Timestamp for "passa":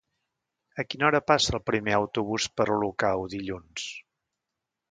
1.31-1.53